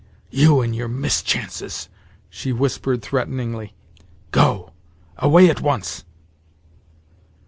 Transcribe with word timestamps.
"You 0.31 0.61
and 0.61 0.75
your 0.75 0.87
mischances!" 0.87 1.87
she 2.27 2.51
whispered 2.51 3.03
threateningly. 3.03 3.75
"Go! 4.31 4.71
Away 5.19 5.47
at 5.47 5.61
once!" 5.61 6.05